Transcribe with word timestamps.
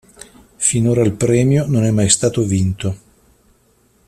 Finora 0.57 1.03
il 1.03 1.11
premio 1.13 1.67
non 1.67 1.83
è 1.83 1.91
mai 1.91 2.09
stato 2.09 2.41
vinto. 2.41 2.97